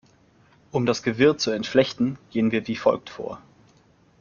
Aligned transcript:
Um 0.71 0.87
das 0.87 1.03
Gewirr 1.03 1.37
zu 1.37 1.51
entflechten, 1.51 2.17
gehen 2.31 2.51
wir 2.51 2.67
wie 2.67 2.75
folgt 2.75 3.11
vor. 3.11 3.39